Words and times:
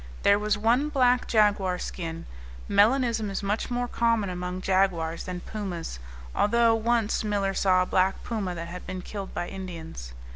There 0.23 0.39
was 0.39 0.57
one 0.57 0.89
black 0.89 1.27
jaguar 1.27 1.77
skin; 1.77 2.25
melanism 2.67 3.29
is 3.29 3.43
much 3.43 3.69
more 3.69 3.87
common 3.87 4.31
among 4.31 4.61
jaguars 4.61 5.25
than 5.25 5.41
pumas, 5.41 5.99
although 6.33 6.73
once 6.73 7.23
Miller 7.23 7.53
saw 7.53 7.83
a 7.83 7.85
black 7.85 8.23
puma 8.23 8.55
that 8.55 8.67
had 8.67 8.87
been 8.87 9.03
killed 9.03 9.31
by 9.35 9.47
Indians. 9.47 10.13